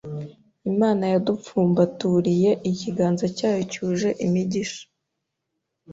[0.71, 4.83] Imana yadupfumbaturiye ikiganza cyayo cyuje imigisha,